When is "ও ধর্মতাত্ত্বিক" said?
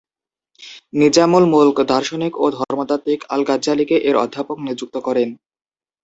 2.37-3.19